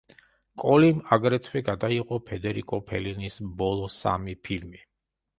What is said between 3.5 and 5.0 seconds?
ბოლო სამი ფილმი.